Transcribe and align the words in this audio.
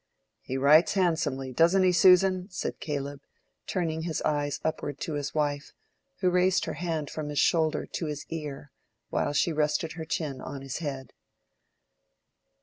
"He 0.41 0.57
writes 0.57 0.93
handsomely, 0.95 1.53
doesn't 1.53 1.83
he, 1.83 1.91
Susan?" 1.91 2.47
said 2.49 2.79
Caleb, 2.79 3.21
turning 3.67 4.01
his 4.01 4.19
eyes 4.23 4.59
upward 4.63 4.99
to 5.01 5.13
his 5.13 5.35
wife, 5.35 5.73
who 6.21 6.31
raised 6.31 6.65
her 6.65 6.73
hand 6.73 7.11
from 7.11 7.29
his 7.29 7.37
shoulder 7.37 7.85
to 7.85 8.07
his 8.07 8.25
ear, 8.29 8.71
while 9.09 9.33
she 9.33 9.53
rested 9.53 9.91
her 9.91 10.05
chin 10.05 10.41
on 10.41 10.63
his 10.63 10.79
head. 10.79 11.13